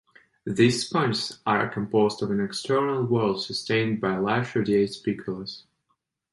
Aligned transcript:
These 0.47 0.87
sponges 0.87 1.41
are 1.45 1.69
composed 1.69 2.23
of 2.23 2.31
an 2.31 2.43
external 2.43 3.05
wall 3.05 3.37
sustained 3.37 4.01
by 4.01 4.17
large 4.17 4.55
radiate 4.55 4.89
spicules. 4.95 5.65